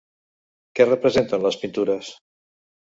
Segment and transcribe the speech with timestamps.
[0.79, 2.13] Què representen les pintures?